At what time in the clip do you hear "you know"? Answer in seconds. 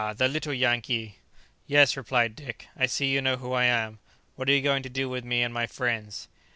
3.13-3.35